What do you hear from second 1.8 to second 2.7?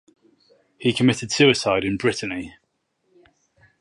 in Brittany.